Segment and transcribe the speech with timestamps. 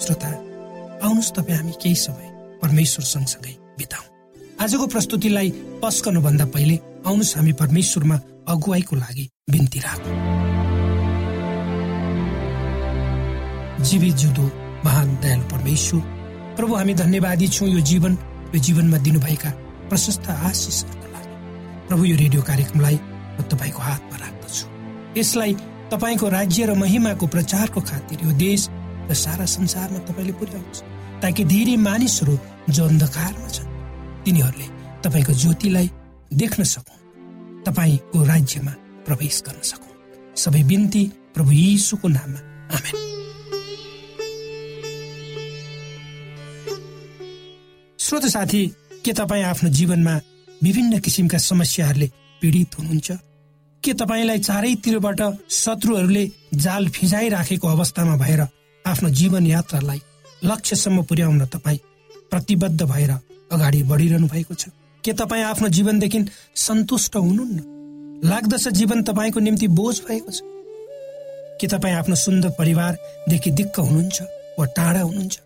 [0.00, 0.28] श्रोता
[1.04, 2.28] आउनुहोस् तपाईँ हामी केही समय
[2.62, 4.04] परमेश्वर सँगसँगै बिताउ।
[4.64, 5.50] आजको प्रस्तुतिलाई
[5.82, 6.76] पस्कनुभन्दा पहिले
[7.06, 8.16] आउनुहोस् हामी परमेश्वरमा
[8.48, 10.16] अगुवाईको लागि बिन्ती राखौँ।
[13.84, 14.44] जीवित जुदो
[14.84, 16.00] महान दयालु परमेश्वर
[16.56, 18.12] प्रभु हामी धन्यवादी छौँ यो जीवन
[18.54, 19.50] यो जीवनमा दिनुभएका
[19.88, 21.28] प्रशस्त आशिषहरूको लागि।
[21.88, 22.96] प्रभु यो रेडियो कार्यक्रमलाई
[23.36, 24.64] म तपाईँको हातमा राख्दछु।
[25.20, 25.52] यसलाई
[25.92, 28.68] तपाईँको राज्य र महिमाको प्रचारको खातिर यो देश
[29.10, 30.82] र सारा संसारमा तपाईँले पुर्याउनुहोस्
[31.22, 32.34] ताकि धेरै मानिसहरू
[32.70, 33.72] जो अन्धकारमा छन्
[34.24, 34.66] तिनीहरूले
[35.02, 35.90] तपाईँको ज्योतिलाई
[36.32, 36.98] देख्न सकौँ
[37.66, 38.72] तपाईँको राज्यमा
[39.06, 39.94] प्रवेश गर्न सकौँ
[40.36, 41.02] सबै बिन्ती
[41.34, 42.40] प्रभु यीशुको नाममा
[42.76, 42.96] आमेन।
[47.98, 48.62] श्रोत साथी
[49.04, 50.14] के तपाईँ आफ्नो जीवनमा
[50.62, 52.08] विभिन्न किसिमका समस्याहरूले
[52.42, 53.10] पीडित हुनुहुन्छ?
[53.82, 56.24] के तपाईँलाई चारैतिरबाट शत्रुहरूले
[56.54, 58.42] जाल फिजाइराखेको अवस्थामा भएर
[58.86, 60.00] आफ्नो जीवन यात्रालाई
[60.44, 61.78] लक्ष्यसम्म पुर्याउन तपाईँ
[62.30, 63.10] प्रतिबद्ध भएर
[63.52, 64.68] अगाडि बढिरहनु भएको छ।
[65.04, 66.24] के तपाईँ आफ्नो जीवनदेखि
[66.56, 67.58] सन्तुष्ट हुनुहुन्न?
[68.24, 70.40] लाग्दछ जीवन तपाईँको निम्ति बोझ भएको छ।
[71.60, 74.22] के तपाईँ आफ्नो सुन्दर परिवारदेखि दिक्क हुनुहुन्छ
[74.58, 75.38] वा टाढा हुनुहुन्छ?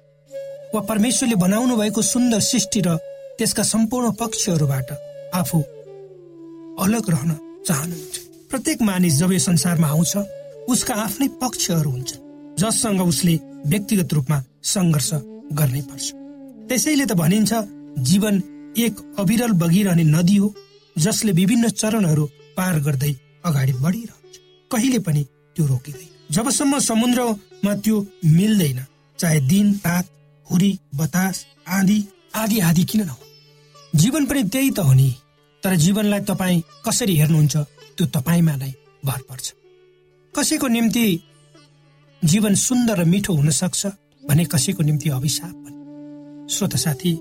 [0.74, 2.96] वा परमेश्वरले बनाउनु भएको सुन्दर सृष्टि र
[3.38, 4.90] त्यसका सम्पूर्ण पक्षहरूबाट
[5.34, 5.60] आफू
[6.84, 7.30] अलग रहन
[7.66, 8.14] चाहनुहुन्छ?
[8.50, 10.16] प्रत्येक मानिस जब यो संसारमा आउँछ
[10.68, 12.23] उसका आफ्नै पक्षहरू हुन्छन्।
[12.58, 13.34] जससँग उसले
[13.66, 14.38] व्यक्तिगत रूपमा
[14.72, 15.10] सङ्घर्ष
[15.58, 16.06] गर्नै पर्छ।
[16.68, 17.52] त्यसैले त भनिन्छ
[18.08, 18.34] जीवन
[18.84, 20.54] एक अविरल बगिरहने नदी हो
[20.96, 22.24] जसले विभिन्न चरणहरू
[22.56, 23.12] पार गर्दै
[23.44, 24.34] अगाडि बढिरहन्छ।
[24.70, 25.22] कहिले पनि
[25.56, 27.96] त्यो रोकिँदैन। जबसम्म समुद्रमा त्यो
[28.36, 28.80] मिल्दैन
[29.18, 30.06] चाहे दिन रात
[30.46, 31.44] हुरी बतास
[31.76, 31.98] आँधी
[32.36, 35.10] आदि आदि किन नहो जीवन पनि त्यही त हो नि।
[35.62, 37.56] तर जीवनलाई तपाईँ कसरी हेर्नुहुन्छ
[37.96, 38.72] त्यो तपाईँमा नै
[39.04, 39.46] भर पर्छ।
[40.34, 41.04] कसैको निम्ति
[42.24, 43.86] जीवन सुन्दर र मिठो हुन सक्छ
[44.28, 47.12] भने कसैको निम्ति अभिशाप पनि। श्रोत साथी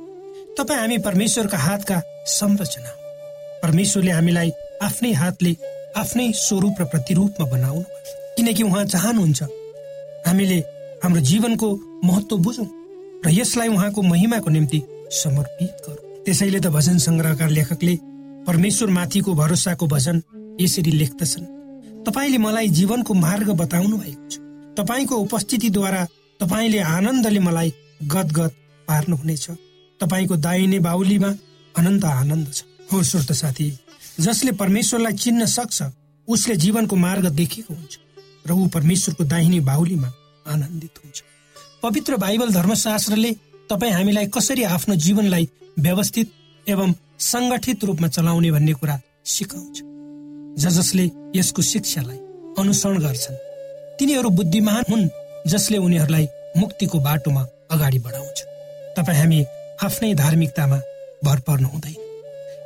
[0.58, 1.98] तपाईँ हामी परमेश्वरका हातका
[2.34, 2.92] संरचना
[3.64, 4.52] परमेश्वरले हामीलाई
[4.84, 5.56] आफ्नै हातले
[5.98, 7.84] आफ्नै स्वरूप र प्रतिरूपमा बनाउनु
[8.38, 9.44] किनकि उहाँ चाहनुहुन्छ
[10.28, 10.60] हामीले
[11.04, 11.68] हाम्रो जीवनको
[12.04, 12.68] महत्व बुझौँ
[13.26, 14.82] र यसलाई उहाँको महिमाको निम्ति
[15.24, 17.96] समर्पित गरौँ। त्यसैले त भजन सङ्ग्रहका लेखकले
[18.48, 20.22] परमेश्वर माथिको भरोसाको भजन
[20.62, 21.46] यसरी लेख्दछन्।
[22.08, 24.43] तपाईँले मलाई जीवनको मार्ग बताउनु भएको छ।
[24.78, 26.06] तपाईँको उपस्थितिद्वारा
[26.40, 27.70] तपाईँले आनन्दले मलाई
[28.04, 28.52] गदगद
[28.88, 29.46] पार्नुहुनेछ।
[30.02, 31.30] तपाईँको दाहिने बाहुलीमा
[31.76, 33.68] अनन्त आनन्द छ। हो श्रोत साथी
[34.20, 35.84] जसले परमेश्वरलाई चिन्न सक्छ
[36.28, 37.94] उसले जीवनको मार्ग देखेको हुन्छ
[38.48, 40.10] र ऊ परमेश्वरको दाहिने बाहुलीमा
[40.46, 41.22] आनन्दित हुन्छ।
[41.84, 43.32] पवित्र बाइबल धर्मशास्त्रले
[43.70, 45.48] तपाईँ हामीलाई कसरी आफ्नो जीवनलाई
[45.80, 46.28] व्यवस्थित
[46.66, 49.82] एवं सङ्गठित रूपमा चलाउने भन्ने कुरा सिकाउँछ
[50.60, 52.18] ज जसले यसको शिक्षालाई
[52.60, 53.53] अनुसरण गर्छन्।
[54.00, 55.10] तिनीहरू बुद्धिमान हुन्
[55.48, 58.40] जसले उनीहरूलाई मुक्तिको बाटोमा अगाडि बढाउँछ।
[58.98, 59.40] तपाईँ हामी
[59.84, 60.78] आफ्नै धार्मिकतामा
[61.26, 62.02] भर पर्नु हुँदैन।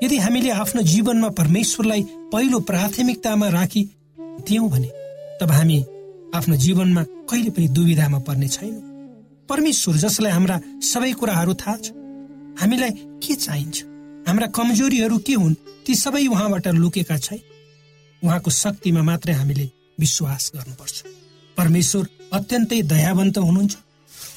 [0.04, 2.02] यदि हामीले आफ्नो जीवनमा परमेश्वरलाई
[2.34, 3.84] पहिलो प्राथमिकतामा राखी
[4.48, 4.90] दियौँ भने
[5.42, 5.78] तब हामी
[6.36, 8.84] आफ्नो जीवनमा कहिले पनि दुविधामा पर्ने छैनौँ।
[9.50, 11.92] परमेश्वर जसलाई हाम्रा सबै कुराहरू थाहा छ
[12.60, 12.92] हामीलाई
[13.24, 13.84] के चाहिन्छ?
[14.28, 15.54] हाम्रा कमजोरीहरू के हुन्?
[15.86, 17.40] ती सबै उहाँबाट लुकेका छैन।
[18.24, 19.66] उहाँको शक्तिमा मात्रै हामीले
[20.00, 21.04] विश्वास गर्नुपर्छ।
[21.58, 23.76] परमेश्वर अत्यन्तै दयावन्त हुनुहुन्छ।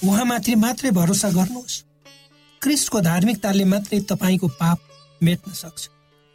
[0.05, 1.83] उहाँमाथि मात्रै भरोसा गर्नुहोस्।
[2.63, 4.79] क्रिस्टको धार्मिकताले मात्रै तपाईँको पाप
[5.23, 5.89] मेट्न सक्छ।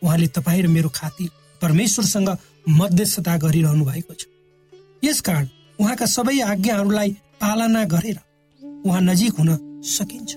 [0.03, 1.29] उहाँले तपाईँ र मेरो खातिर
[1.61, 2.29] परमेश्वरसँग
[2.69, 4.25] मध्यस्थता गरिरहनु भएको छ।
[5.03, 5.47] यसकारण
[5.79, 8.19] उहाँका सबै आज्ञाहरूलाई पालना गरेर
[8.85, 10.31] उहाँ नजिक हुन सकिन्छ।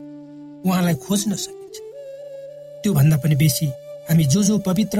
[0.66, 1.76] उहाँलाई खोज्न सकिन्छ।
[2.82, 3.66] त्योभन्दा पनि बेसी
[4.08, 4.98] हामी जो जो पवित्र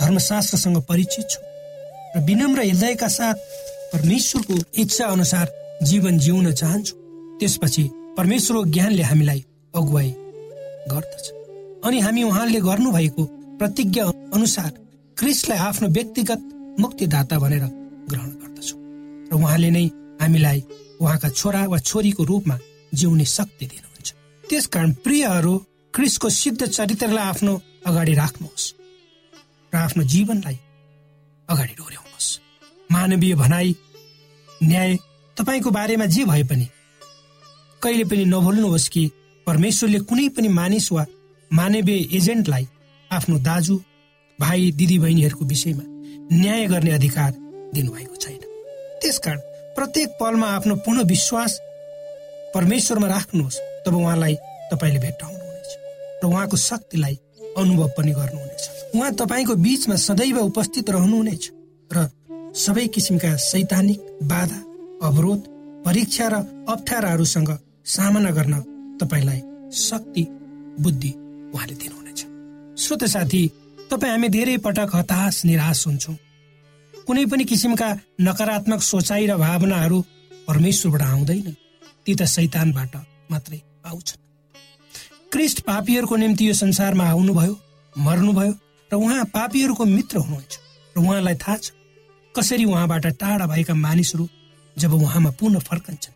[0.00, 1.49] धर्मशास्त्रसँग परिचित छौँ।
[2.16, 3.34] र विनम्र हृदयका साथ
[3.94, 5.46] परमेश्वरको इच्छा अनुसार
[5.82, 6.98] जीवन जिउन चाहन्छौँ।
[7.40, 7.84] त्यसपछि
[8.16, 10.10] परमेश्वरको ज्ञानले हामीलाई अगुवाई
[10.90, 11.26] गर्दछ।
[11.86, 13.24] अनि हामी उहाँले गर्नुभएको
[13.58, 14.70] प्रतिज्ञा अनुसार
[15.16, 16.40] क्रिस्टलाई आफ्नो व्यक्तिगत
[16.80, 17.64] मुक्तिदाता भनेर
[18.10, 18.78] ग्रहण गर्दछौँ।
[19.30, 19.86] र उहाँले नै
[20.20, 20.64] हामीलाई
[21.00, 22.58] उहाँका छोरा वा छोरीको रूपमा
[22.94, 24.08] जिउने शक्ति दिनुहुन्छ।
[24.44, 25.54] त्यसकारण प्रियहरू
[25.94, 27.52] क्रिसको सिद्ध चरित्रलाई आफ्नो
[27.86, 28.66] अगाडि राख्नुहोस्
[29.72, 30.58] र आफ्नो जीवनलाई
[31.50, 32.28] अगाडि डोर्याउनुहोस्।
[32.92, 33.76] मानवीय भनाई
[34.62, 34.96] न्याय
[35.36, 36.66] तपाईँको बारेमा जे भए पनि।
[37.82, 39.10] कहिले पनि नभुल्नुहोस् कि
[39.46, 41.04] परमेश्वरले कुनै पनि मानिस वा
[41.52, 42.68] मानवीय एजेन्टलाई
[43.10, 43.76] आफ्नो दाजु
[44.38, 45.84] भाइ दिदी बहिनीहरूको विषयमा
[46.32, 47.30] न्याय गर्ने अधिकार
[47.74, 48.42] दिनुभएको छैन।
[49.02, 49.40] त्यसकारण
[49.74, 51.58] प्रत्येक पलमा आफ्नो पूर्ण विश्वास
[52.54, 54.34] परमेश्वरमा राख्नुहोस्। तब उहाँलाई
[54.70, 55.70] तपाईँले भेट्टाउनुहुनेछ।
[56.22, 57.18] र उहाँको शक्तिलाई
[57.56, 58.62] अनुभव पनि गर्नुहुनेछ।
[58.94, 61.50] उहाँ तपाईँको बिचमा सदैव उपस्थित रहनुहुनेछ
[61.90, 62.08] र
[62.54, 64.58] सबै किसिमका सैद्धान्तिक बाधा
[65.06, 65.40] अवरोध
[65.84, 66.34] परीक्षा र
[66.68, 67.50] अप्ठ्याराहरूसँग
[67.86, 68.54] सामना गर्न
[69.00, 69.40] तपाईँलाई
[69.72, 70.26] शक्ति
[70.80, 71.12] बुद्धि
[71.54, 72.20] उहाँले दिनुहुनेछ।
[72.78, 73.42] श्रोत साथी
[73.90, 76.16] तपाईँ हामी धेरै पटक हताश निराश हुन्छौँ।
[77.06, 77.88] कुनै पनि किसिमका
[78.20, 79.98] नकारात्मक सोचाइ र भावनाहरू
[80.48, 81.56] परमेश्वरबाट आउँदैन।
[82.06, 82.96] ती त शैतानबाट
[83.30, 84.19] मात्रै आउँछन्।
[85.32, 87.52] क्रिस्ट पापीहरूको निम्ति यो संसारमा आउनुभयो
[87.94, 88.52] मर्नुभयो
[88.90, 90.58] र उहाँ पापीहरूको मित्र हुनुहुन्छ।
[90.96, 91.70] र उहाँलाई थाहा छ
[92.34, 94.28] कसरी उहाँबाट टाढा भएका मानिसहरू
[94.76, 96.14] जब उहाँमा पुनः फर्कन्छन्।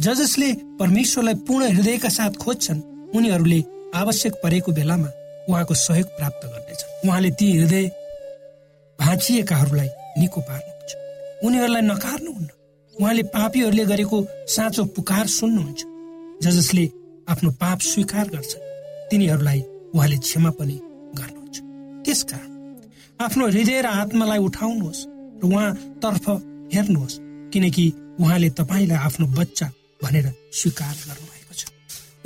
[0.00, 2.80] ज जसले परमेश्वरलाई पूर्ण हृदयका साथ खोज्छन्
[3.16, 3.60] उनीहरूले
[3.94, 5.08] आवश्यक परेको बेलामा
[5.48, 7.88] उहाँको सहयोग प्राप्त गर्नेछन्। उहाँले ती हृदय
[8.98, 9.88] भाँचिएकाहरूलाई
[10.20, 10.92] निको पार्नुहुन्छ।
[11.44, 12.48] उनीहरूलाई नकार्नुहुन्न।
[13.00, 14.16] उहाँले पापीहरूले गरेको
[14.46, 15.80] साँचो पुकार सुन्नुहुन्छ।
[16.44, 16.84] ज जसले
[17.28, 18.52] आफ्नो पाप स्वीकार गर्छ।
[19.10, 19.60] तिनीहरूलाई
[19.94, 20.76] उहाँले क्षमा पनि
[21.18, 21.56] गर्नुहुन्छ।
[22.04, 22.50] त्यसकारण
[23.20, 25.00] आफ्नो हृदय र आत्मालाई उठाउनुहोस्
[25.40, 26.26] र उहाँतर्फ
[26.74, 27.20] हेर्नुहोस्
[27.52, 27.84] किनकि
[28.20, 29.66] उहाँले तपाईँलाई आफ्नो बच्चा
[30.02, 31.62] भनेर स्वीकार गर्नुभएको छ।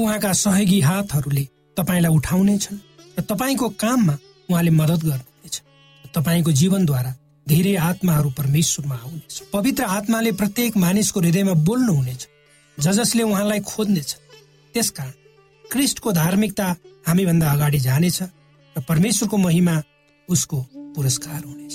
[0.01, 1.45] उहाँका सहयोगी हातहरूले
[1.77, 2.79] तपाईँलाई उठाउनेछन्
[3.19, 4.15] र तपाईँको काममा
[4.51, 5.57] उहाँले मद्दत गर्नुहुनेछ।
[6.15, 7.13] तपाईँको जीवनद्वारा
[7.47, 12.23] धेरै आत्माहरू परमेश्वरमा आउनेछ। पवित्र आत्माले प्रत्येक मानिसको हृदयमा बोल्नुहुनेछ।
[12.79, 14.11] ज जसले उहाँलाई खोज्नेछ
[14.75, 15.13] त्यसकारण
[15.65, 16.67] क्रिस्टको धार्मिकता
[17.07, 18.19] हामीभन्दा अगाडि जानेछ
[18.77, 19.83] र परमेश्वरको महिमा
[20.29, 20.59] उसको
[20.95, 21.75] पुरस्कार हुनेछ।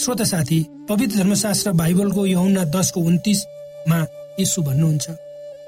[0.00, 0.58] श्रोत साथी
[0.88, 3.98] पवित्र धर्मशास्त्र बाइबलको यौना दसको उन्तिसमा
[4.40, 5.06] यसो भन्नुहुन्छ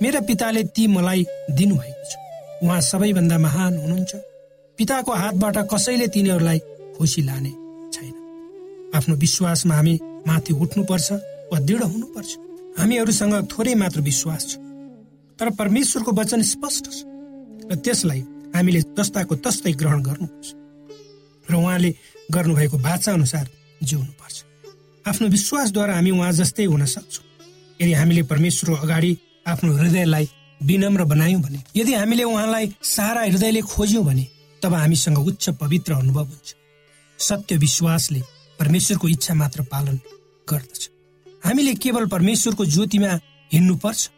[0.03, 2.13] मेरा पिताले ती मलाई दिनुभएको छ।
[2.63, 4.13] उहाँ सबैभन्दा महान हुनुहुन्छ।
[4.79, 6.59] पिताको हातबाट कसैले तिनीहरूलाई
[6.99, 7.53] खुसी लाने
[8.97, 9.95] आफ्नो विश्वासमा हामी
[10.27, 11.13] माथि उठ्नुपर्छ
[11.53, 12.31] वा दृढ हुनुपर्छ।
[12.79, 14.53] हामीहरूसँग थोरै मात्र विश्वास छ।
[15.43, 17.03] तर परमेश्वरको वचन स्पष्ट छ
[17.71, 18.21] र त्यसलाई
[18.55, 20.49] हामीले जस्ताको तस्तै ग्रहण गर्नुपर्छ
[21.51, 21.91] र उहाँले
[22.31, 23.49] गर्नुभएको बाचा अनुसार
[23.83, 24.37] जिउनुपर्छ।
[25.05, 27.27] आफ्नो विश्वासद्वारा हामी उहाँ जस्तै हुन सक्छौँ।
[27.83, 29.11] यदि हामीले परमेश्वरको अगाडि
[29.51, 30.29] आफ्नो हृदयलाई
[30.61, 34.27] विनम्र बनायौँ भने यदि हामीले उहाँलाई सारा हृदयले खोज्यौँ भने
[34.63, 36.55] तब हामीसँग उच्च पवित्र अनुभव हुन्छ।
[37.19, 38.23] सत्य विश्वासले
[38.61, 39.99] परमेश्वरको इच्छा मात्र पालन
[40.47, 40.83] गर्दछ।
[41.45, 43.19] हामीले केवल परमेश्वरको ज्योतिमा
[43.51, 44.11] हिँड्नुपर्छ।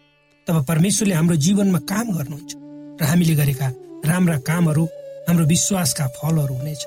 [0.46, 2.52] तब परमेश्वरले हाम्रो जीवनमा काम गर्नुहुन्छ
[3.00, 3.68] र हामीले गरेका
[4.04, 4.84] राम्रा कामहरू
[5.28, 6.82] हाम्रो विश्वासका फलहरू हुनेछ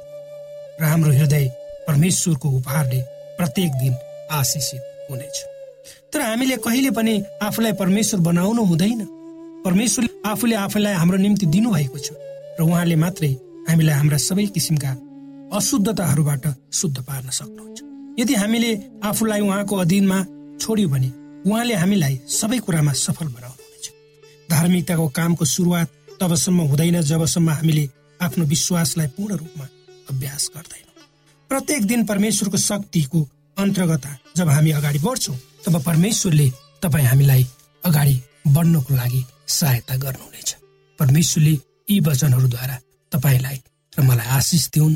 [0.82, 1.46] र हाम्रो हृदय
[1.88, 3.00] परमेश्वरको उपहारले
[3.38, 3.94] प्रत्येक दिन
[4.32, 5.38] आशिषित हुनेछ।
[6.14, 9.02] तर हामीले कहिले पनि आफूलाई परमेश्वर बनाउनु हुँदैन।
[9.66, 12.10] परमेश्वरले आफूले आफूलाई हाम्रो निम्ति दिनुभएको छ
[12.60, 13.32] र उहाँले मात्रै
[13.70, 14.92] हामीलाई हाम्रा सबै किसिमका
[15.58, 17.80] अशुद्धताहरूबाट शुद्ध पार्न सक्नुहुन्छ।
[18.22, 18.72] यदि हामीले
[19.10, 20.18] आफूलाई उहाँको अधीनमा
[20.62, 21.10] छोड्यौँ भने
[21.48, 23.86] उहाँले हामीलाई सबै कुरामा सफल बनाउनुहुनेछ।
[24.52, 25.88] धार्मिकताको कामको सुरुवात
[26.20, 27.84] तबसम्म हुँदैन जबसम्म हामीले
[28.20, 29.66] आफ्नो विश्वासलाई पूर्ण रूपमा
[30.12, 30.96] अभ्यास गर्दैनौँ।
[31.50, 33.20] प्रत्येक दिन परमेश्वरको शक्तिको
[33.58, 34.06] अन्तर्गत
[34.38, 36.48] जब हामी अगाडि बढ्छौँ तब परमेश्वरले
[36.84, 37.44] तपाईँ हामीलाई
[37.84, 38.16] अगाडि
[38.56, 40.50] बढ्नको लागि सहायता गर्नुहुनेछ।
[41.00, 41.54] परमेश्वरले
[41.90, 42.78] यी वचनहरूद्वारा
[43.12, 43.58] तपाईँलाई
[43.94, 44.96] र मलाई आशिष दिउन्।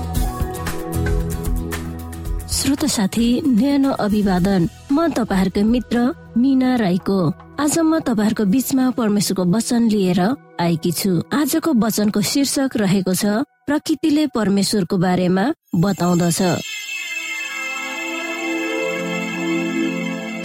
[2.51, 5.97] श्रोत साथी न्यानो अभिवादन। म तपाईँहरूको मित्र
[6.35, 7.19] मिना राईको।
[7.63, 10.19] आज म तपाईँहरूको बिचमा परमेश्वरको वचन लिएर
[10.59, 16.39] आएकी छु। आजको वचनको शीर्षक रहेको छ प्रकृतिले परमेश्वरको बारेमा बताउँदछ।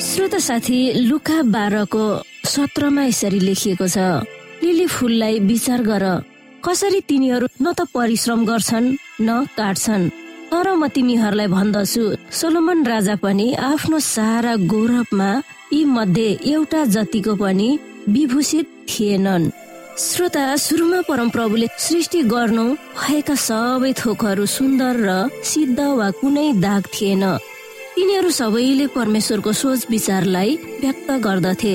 [0.06, 0.78] श्रोत साथी
[1.10, 2.04] लुका बाह्रको
[2.46, 3.98] सत्रमा यसरी लेखिएको छ
[4.62, 6.04] लिली फुललाई विचार गर।
[6.62, 10.25] कसरी तिनीहरू न त परिश्रम गर्छन् न काट्छन्?
[10.66, 15.30] तर म तिमीहरूलाई भन्दछु। सोलोमन राजा पनि आफ्नो सारा गौरवमा
[15.72, 17.68] यी मध्ये एउटा जतिको पनि
[18.10, 19.44] विभूषित थिएनन्।
[20.06, 22.66] श्रोता सुरुमा परमप्रभुले सृष्टि गर्नु
[22.98, 25.10] भएका सबै थोकहरू सुन्दर र
[25.46, 27.24] सिद्ध वा कुनै दाग थिएन।
[27.94, 30.50] तिनीहरू सबैले परमेश्वरको सोच विचारलाई
[30.82, 31.74] व्यक्त गर्दथे।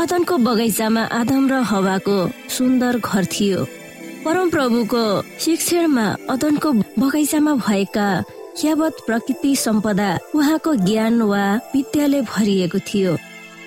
[0.00, 2.18] अदनको बगैँचामा आदम र हवाको
[2.56, 3.60] सुन्दर घर थियो।
[4.24, 5.04] परमप्रभुको
[5.44, 8.06] शिक्षणमा अदनको बगैँचामा भएका
[8.64, 13.16] यावत प्रकृति सम्पदा उहाँको ज्ञान वा विद्याले भरिएको थियो।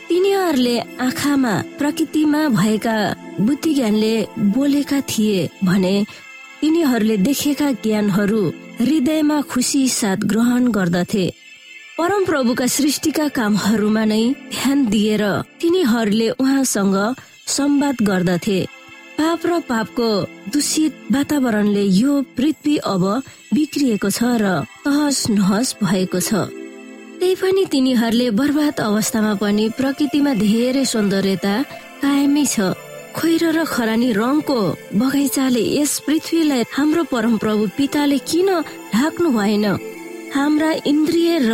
[0.09, 2.95] तिनीहरूले आँखामा प्रकृतिमा भएका
[3.39, 4.13] बुद्धि ज्ञानले
[4.55, 5.95] बोलेका थिए भने
[6.61, 8.41] तिनीहरूले देखेका ज्ञानहरू
[8.79, 11.25] हृदयमा खुसी साथ ग्रहण गर्दथे।
[11.97, 15.23] परम प्रभुका सृष्टिका कामहरूमा नै ध्यान दिएर
[15.61, 16.97] तिनीहरूले उहाँसँग
[17.47, 18.59] संवाद गर्दथे।
[19.17, 20.09] पाप र पापको
[20.53, 23.03] दूषित वातावरणले यो पृथ्वी अब
[23.53, 24.45] बिग्रिएको छ र
[24.85, 26.31] तहस नहस भएको छ।
[27.19, 31.53] त्यही पनि तिनीहरूले बर्बाद अवस्थामा पनि प्रकृतिमा धेरै सौन्दर्यता
[32.03, 32.77] कायमै छ।
[33.17, 34.59] खोइरो र खरानी रङको
[35.01, 38.49] बगैँचाले यस पृथ्वीलाई हाम्रो परमप्रभु पिताले किन
[38.93, 39.65] ढाक्नु भएन?
[40.35, 41.51] हाम्रा इन्द्रिय र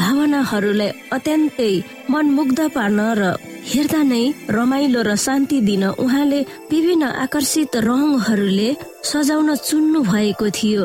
[0.00, 1.72] भावनाहरूलाई अत्यन्तै
[2.12, 3.22] मनमुग्ध पार्न र
[3.70, 4.24] हेर्दा नै
[4.56, 8.68] रमाइलो र शान्ति दिन उहाँले विभिन्न आकर्षित रङहरूले
[9.10, 10.84] सजाउन चुन्नु भएको थियो।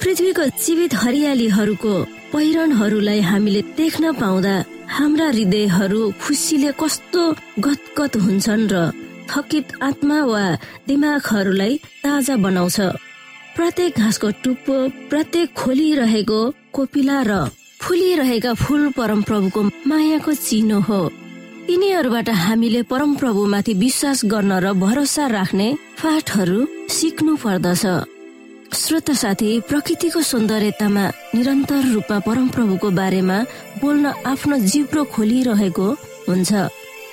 [0.00, 1.94] पृथ्वीको जीवित हरियालीहरूको
[2.32, 4.54] पहिरनहरूलाई हामीले देख्न पाउँदा
[4.96, 7.22] हाम्रा हृदयहरू खुसीले कस्तो
[7.66, 8.74] गदगद हुन्छन् र
[9.30, 10.44] थकित आत्मा वा
[10.86, 12.78] दिमागहरूलाई ताजा बनाउँछ।
[13.56, 14.76] प्रत्येक घाँसको टुप्पो
[15.10, 16.40] प्रत्येक खोलिरहेको
[16.74, 17.32] कोपिला र
[17.80, 21.00] फुलिरहेका फुल परमप्रभुको मायाको चिनो हो।
[21.66, 25.68] तिनीहरूबाट हामीले परमप्रभुमाथि विश्वास गर्न र भरोसा राख्ने
[26.02, 26.58] पाठहरू
[26.88, 27.84] सिक्नु पर्दछ।
[28.74, 33.38] श्रोत साथी प्रकृतिको सौन्दर्यतामा निरन्तर रूपमा परमप्रभुको बारेमा
[33.80, 35.88] बोल्न आफ्नो जिब्रो खोलिरहेको
[36.28, 36.52] हुन्छ।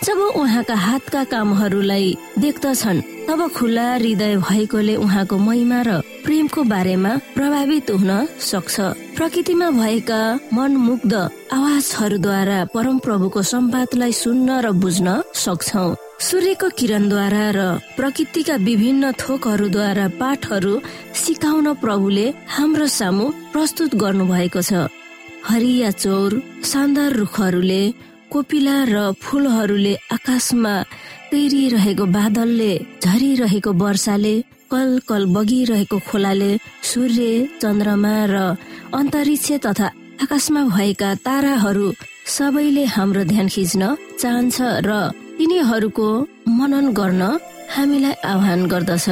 [0.04, 2.08] जब उहाँका हातका कामहरूलाई
[2.44, 5.90] देख्दछन् तब खुला हृदय भएकोले उहाँको महिमा र
[6.26, 8.12] प्रेमको बारेमा प्रभावित हुन
[8.44, 8.76] सक्छ।
[9.16, 10.20] प्रकृतिमा भएका
[10.54, 11.14] मनमुग्ध
[11.56, 15.08] आवाजहरूद्वारा परम प्रभुको सम्वादलाई सुन्न र बुझ्न
[15.44, 15.88] सक्छौ।
[16.20, 17.60] सूर्यको किरणद्वारा र
[17.98, 20.74] प्रकृतिका विभिन्न थोकहरूद्वारा पाठहरू
[21.16, 24.88] सिकाउन प्रभुले हाम्रो सामु प्रस्तुत गर्नु भएको छ।
[25.48, 26.32] हरिया चौर
[26.64, 27.84] शानदार रुखहरूले
[28.34, 30.74] कोपिला र फुलहरूले आकाशमा
[31.32, 32.72] तैरिरहेको बादलले
[33.06, 34.36] झरिरहेको वर्षाले
[34.72, 36.52] कल कल बगिरहेको खोलाले
[36.92, 37.28] सूर्य
[37.62, 38.36] चन्द्रमा र
[39.00, 39.88] अन्तरिक्ष तथा
[40.24, 41.88] आकाशमा भएका ताराहरू
[42.38, 43.82] सबैले हाम्रो ध्यान खिच्न
[44.22, 44.92] चाहन्छ र
[45.38, 46.10] तिनीहरूको
[46.58, 47.24] मनन गर्न
[47.76, 49.08] हामीलाई आह्वान गर्दछ।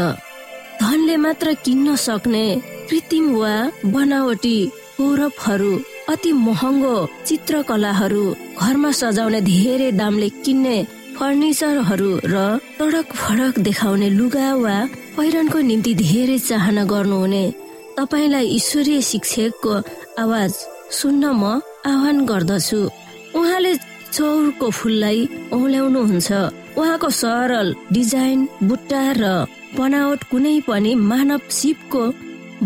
[0.82, 2.46] धनले मात्र किन्न सक्ने
[2.90, 3.54] कृत्रिम वा
[3.94, 4.58] बनावटी
[5.00, 5.74] गौरवहरू
[6.12, 6.95] अति महँगो
[7.28, 8.24] चित्रकलाहरू
[8.62, 10.78] घरमा सजाउने धेरै दामले किन्ने
[11.17, 12.36] फर्निचरहरू र
[12.80, 14.78] तडक फडक देखाउने लुगा वा
[15.17, 17.43] पहिरनको निम्ति धेरै चाहना गर्नुहुने।
[17.97, 19.74] तपाईँलाई ईश्वरीय शिक्षकको
[20.24, 20.52] आवाज
[21.00, 21.43] सुन्न म
[21.91, 22.82] आह्वान गर्दछु।
[23.39, 23.74] उहाँले
[24.15, 25.19] चौरको फुललाई
[25.56, 26.30] औल्याउनुहुन्छ
[26.80, 29.24] उहाँको सरल डिजाइन बुट्टा र
[29.78, 32.04] बनावट कुनै पनि मानव सिपको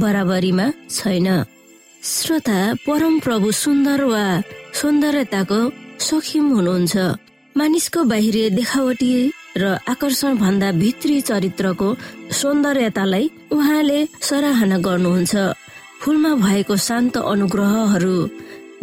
[0.01, 0.65] बराबरीमा
[0.97, 1.27] छैन।
[2.05, 4.25] श्रोता परम प्रभु सुन्दर वा
[4.79, 5.57] सौन्दर्यताको
[6.05, 6.95] सखिम हुनुहुन्छ।
[7.55, 9.09] मानिसको बाहिरी देखावटी
[9.57, 11.87] र आकर्षण भन्दा भित्री चरित्रको
[12.39, 13.25] सौन्दर्यतालाई
[13.57, 15.33] उहाँले सराहना गर्नुहुन्छ।
[16.01, 18.15] फुलमा भएको शान्त अनुग्रहहरू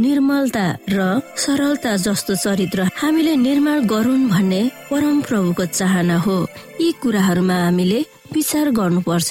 [0.03, 0.99] निर्मलता र
[1.45, 6.37] सरलता जस्तो चरित्र हामीले निर्माण गरून् भन्ने परम प्रभुको चाहना हो।
[6.81, 8.01] यी कुराहरूमा हामीले
[8.35, 9.31] विचार गर्नुपर्छ।